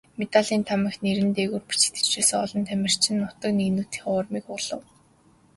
Медалийн 0.19 0.63
таамагт 0.69 0.99
нэр 1.05 1.19
нь 1.27 1.35
дээгүүр 1.37 1.63
бичигдэж 1.69 2.07
байсан 2.15 2.39
олон 2.45 2.63
тамирчин 2.69 3.15
нутаг 3.19 3.51
нэгтнүүдийнхээ 3.55 4.09
урмыг 4.17 4.43
хугалав. 4.47 4.81